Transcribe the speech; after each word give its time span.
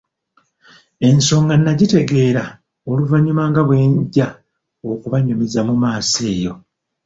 Ensonga 1.09 1.53
nagitegeera 1.57 2.43
oluvannyuma 2.91 3.43
nga 3.49 3.61
bwe 3.67 3.79
nja 3.91 4.27
okubanyumiza 4.91 5.59
mu 5.67 5.75
maaso 5.83 6.19
eyo. 6.33 6.53